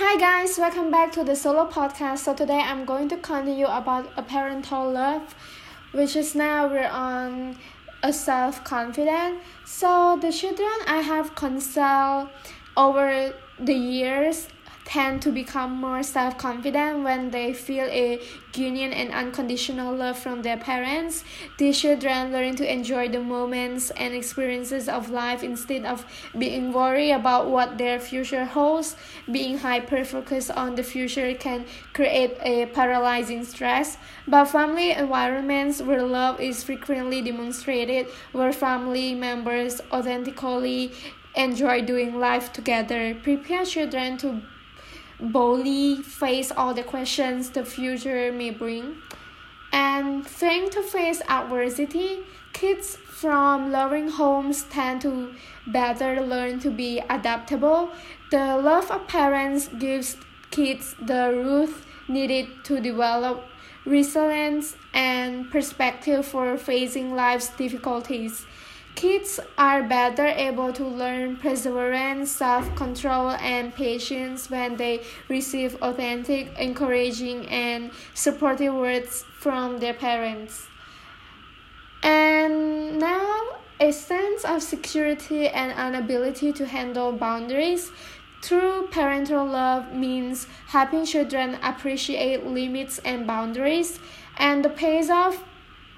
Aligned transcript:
Hi 0.00 0.16
guys, 0.16 0.56
welcome 0.56 0.92
back 0.92 1.10
to 1.14 1.24
the 1.24 1.34
solo 1.34 1.68
podcast. 1.68 2.18
So 2.18 2.32
today 2.32 2.60
I'm 2.60 2.84
going 2.84 3.08
to 3.08 3.16
continue 3.16 3.66
about 3.66 4.08
a 4.16 4.22
parental 4.22 4.92
love, 4.92 5.34
which 5.90 6.14
is 6.14 6.36
now 6.36 6.68
we're 6.68 6.86
on 6.86 7.58
a 8.04 8.12
self 8.12 8.62
confident. 8.62 9.40
So 9.64 10.16
the 10.22 10.30
children 10.30 10.70
I 10.86 10.98
have 10.98 11.34
consult 11.34 12.28
over 12.76 13.34
the 13.58 13.74
years 13.74 14.46
tend 14.88 15.20
to 15.20 15.30
become 15.30 15.72
more 15.72 16.02
self 16.02 16.38
confident 16.38 17.04
when 17.04 17.30
they 17.30 17.52
feel 17.52 17.84
a 17.90 18.18
genuine 18.52 18.94
and 18.94 19.12
unconditional 19.12 19.94
love 19.94 20.18
from 20.18 20.40
their 20.40 20.56
parents. 20.56 21.24
These 21.58 21.78
children 21.78 22.32
learn 22.32 22.56
to 22.56 22.72
enjoy 22.72 23.10
the 23.10 23.20
moments 23.20 23.90
and 23.90 24.14
experiences 24.14 24.88
of 24.88 25.10
life 25.10 25.42
instead 25.42 25.84
of 25.84 26.06
being 26.38 26.72
worried 26.72 27.12
about 27.12 27.50
what 27.50 27.76
their 27.76 28.00
future 28.00 28.46
holds. 28.46 28.96
Being 29.30 29.58
hyper 29.58 30.04
focused 30.04 30.50
on 30.50 30.74
the 30.74 30.82
future 30.82 31.34
can 31.34 31.66
create 31.92 32.38
a 32.40 32.66
paralyzing 32.66 33.44
stress. 33.44 33.98
But 34.26 34.46
family 34.46 34.92
environments 34.92 35.82
where 35.82 36.02
love 36.02 36.40
is 36.40 36.64
frequently 36.64 37.20
demonstrated, 37.20 38.06
where 38.32 38.54
family 38.54 39.14
members 39.14 39.82
authentically 39.92 40.92
enjoy 41.34 41.82
doing 41.82 42.18
life 42.18 42.54
together, 42.54 43.14
prepare 43.22 43.66
children 43.66 44.16
to 44.16 44.40
boldly 45.20 45.96
face 46.02 46.50
all 46.56 46.74
the 46.74 46.82
questions 46.82 47.50
the 47.50 47.64
future 47.64 48.32
may 48.32 48.50
bring. 48.50 48.96
And 49.72 50.26
failing 50.26 50.70
to 50.70 50.82
face 50.82 51.20
adversity, 51.28 52.20
kids 52.52 52.96
from 52.96 53.70
loving 53.72 54.08
homes 54.08 54.62
tend 54.64 55.02
to 55.02 55.34
better 55.66 56.20
learn 56.20 56.60
to 56.60 56.70
be 56.70 57.00
adaptable. 57.10 57.90
The 58.30 58.56
love 58.56 58.90
of 58.90 59.08
parents 59.08 59.68
gives 59.68 60.16
kids 60.50 60.94
the 61.00 61.32
root 61.34 61.74
needed 62.08 62.64
to 62.64 62.80
develop 62.80 63.44
resilience 63.84 64.76
and 64.94 65.50
perspective 65.50 66.26
for 66.26 66.56
facing 66.56 67.14
life's 67.14 67.48
difficulties. 67.50 68.46
Kids 68.98 69.38
are 69.56 69.84
better 69.84 70.26
able 70.26 70.72
to 70.72 70.84
learn 70.84 71.36
perseverance, 71.36 72.32
self 72.32 72.74
control, 72.74 73.30
and 73.30 73.72
patience 73.72 74.50
when 74.50 74.76
they 74.76 75.04
receive 75.28 75.80
authentic, 75.80 76.48
encouraging, 76.58 77.46
and 77.46 77.92
supportive 78.14 78.74
words 78.74 79.24
from 79.38 79.78
their 79.78 79.94
parents. 79.94 80.66
And 82.02 82.98
now, 82.98 83.60
a 83.78 83.92
sense 83.92 84.44
of 84.44 84.64
security 84.64 85.46
and 85.46 85.70
an 85.78 85.94
ability 85.94 86.52
to 86.54 86.66
handle 86.66 87.12
boundaries. 87.12 87.92
True 88.42 88.88
parental 88.90 89.46
love 89.46 89.94
means 89.94 90.48
helping 90.66 91.04
children 91.04 91.56
appreciate 91.62 92.44
limits 92.44 92.98
and 93.04 93.28
boundaries, 93.28 94.00
and 94.36 94.64
the 94.64 94.70
pace 94.70 95.08
off 95.08 95.44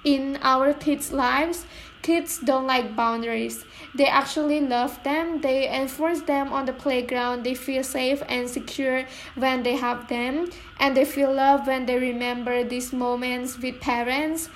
in 0.03 0.37
our 0.41 0.73
kids' 0.73 1.11
lives 1.11 1.65
Kids 2.01 2.39
don't 2.39 2.65
like 2.65 2.95
boundaries. 2.95 3.63
They 3.93 4.07
actually 4.07 4.59
love 4.59 5.03
them. 5.03 5.41
They 5.41 5.69
enforce 5.69 6.21
them 6.21 6.51
on 6.51 6.65
the 6.65 6.73
playground. 6.73 7.43
They 7.43 7.53
feel 7.53 7.83
safe 7.83 8.23
and 8.27 8.49
secure 8.49 9.05
when 9.35 9.61
they 9.61 9.75
have 9.75 10.07
them. 10.07 10.49
And 10.79 10.97
they 10.97 11.05
feel 11.05 11.31
love 11.31 11.67
when 11.67 11.85
they 11.85 11.99
remember 11.99 12.63
these 12.63 12.91
moments 12.91 13.59
with 13.59 13.79
parents. 13.79 14.49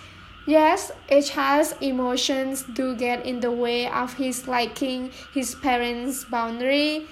Yes, 0.47 0.91
a 1.09 1.21
child's 1.21 1.75
emotions 1.81 2.63
do 2.63 2.95
get 2.95 3.25
in 3.25 3.41
the 3.41 3.51
way 3.51 3.87
of 3.87 4.13
his 4.13 4.47
liking 4.47 5.11
his 5.33 5.55
parents' 5.55 6.23
boundary 6.25 7.07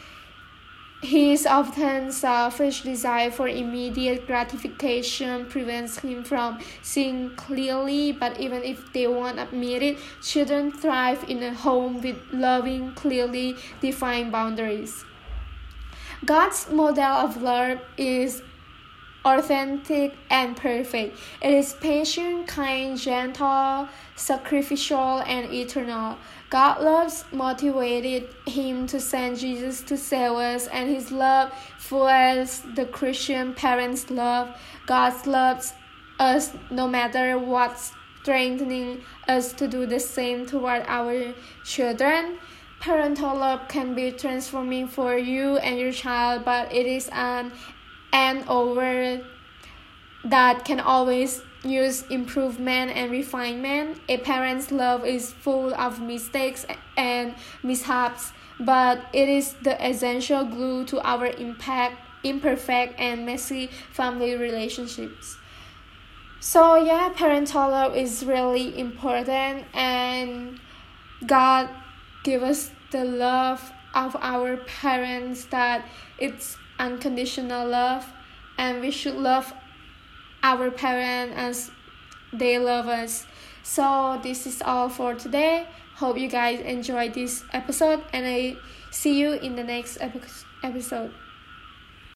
his 1.04 1.46
often 1.46 2.12
selfish 2.12 2.82
desire 2.82 3.30
for 3.30 3.48
immediate 3.48 4.26
gratification 4.26 5.46
prevents 5.46 6.00
him 6.00 6.24
from 6.24 6.60
seeing 6.82 7.36
clearly, 7.36 8.12
but 8.14 8.40
even 8.40 8.64
if 8.64 8.92
they 8.94 9.08
won't 9.08 9.40
admit 9.40 9.84
it, 9.84 9.98
children 10.22 10.72
thrive 10.72 11.24
in 11.30 11.44
a 11.44 11.54
home 11.54 12.02
with 12.02 12.18
loving, 12.32 12.94
clearly 12.94 13.56
defined 13.82 14.32
boundaries. 14.32 15.04
God's 16.26 16.70
model 16.72 17.04
of 17.04 17.42
love 17.42 17.80
is 17.98 18.42
authentic 19.26 20.16
and 20.30 20.56
perfect. 20.56 21.18
It 21.42 21.54
is 21.54 21.74
patient, 21.74 22.48
kind, 22.48 22.98
gentle, 22.98 23.88
sacrificial, 24.16 25.20
and 25.20 25.54
eternal. 25.54 26.18
God 26.50 26.82
loves 26.82 27.26
motivated 27.32 28.30
him 28.46 28.86
to 28.88 29.00
send 29.00 29.40
Jesus 29.40 29.82
to 29.84 29.98
save 29.98 30.34
us, 30.34 30.68
and 30.68 30.90
his 30.90 31.12
love 31.12 31.52
fuels 31.80 32.62
the 32.76 32.86
Christian 32.86 33.54
parents' 33.54 34.10
love. 34.10 34.56
God 34.86 35.26
loves 35.26 35.74
us 36.20 36.54
no 36.70 36.88
matter 36.88 37.38
what, 37.40 37.80
strengthening 38.22 39.02
us 39.28 39.52
to 39.54 39.68
do 39.68 39.86
the 39.86 40.00
same 40.00 40.46
toward 40.46 40.84
our 40.88 41.34
children. 41.66 42.38
Parental 42.80 43.36
love 43.36 43.68
can 43.70 43.96
be 43.96 44.12
transforming 44.12 44.88
for 44.88 45.18
you 45.18 45.58
and 45.58 45.80
your 45.80 45.92
child, 45.92 46.44
but 46.44 46.72
it 46.74 46.86
is 46.86 47.10
an 47.14 47.52
and 48.14 48.48
over 48.48 49.22
that 50.24 50.64
can 50.64 50.80
always 50.80 51.42
use 51.64 52.04
improvement 52.10 52.92
and 52.96 53.12
refinement. 53.12 54.00
A 54.08 54.18
parent's 54.18 54.72
love 54.72 55.06
is 55.06 55.34
full 55.34 55.74
of 55.74 56.00
mistakes 56.00 56.66
and 56.96 57.36
mishaps, 57.64 58.32
but 58.60 59.02
it 59.12 59.28
is 59.28 59.56
the 59.64 59.76
essential 59.86 60.46
glue 60.46 60.86
to 60.86 61.02
our 61.02 61.26
impact, 61.26 61.98
imperfect 62.24 63.00
and 63.00 63.26
messy 63.26 63.68
family 63.92 64.36
relationships. 64.36 65.38
So 66.40 66.76
yeah, 66.76 67.10
parental 67.16 67.70
love 67.70 67.96
is 67.96 68.26
really 68.26 68.78
important 68.78 69.66
and 69.74 70.60
God 71.26 71.70
give 72.24 72.44
us 72.44 72.70
the 72.92 73.06
love 73.06 73.72
of 73.96 74.16
our 74.20 74.58
parents 74.58 75.46
that 75.46 75.86
it's 76.18 76.58
unconditional 76.84 77.68
love 77.68 78.06
and 78.58 78.82
we 78.82 78.92
should 78.92 79.16
love 79.16 79.54
our 80.44 80.70
parents 80.70 81.34
as 81.38 81.72
they 82.34 82.60
love 82.60 82.88
us. 82.88 83.26
So 83.64 84.20
this 84.22 84.46
is 84.46 84.62
all 84.62 84.90
for 84.90 85.16
today. 85.16 85.66
Hope 85.96 86.18
you 86.18 86.28
guys 86.28 86.60
enjoyed 86.60 87.14
this 87.14 87.44
episode 87.54 88.04
and 88.12 88.26
i 88.26 88.58
see 88.92 89.20
you 89.20 89.34
in 89.34 89.56
the 89.56 89.64
next 89.64 89.98
episode 90.64 91.14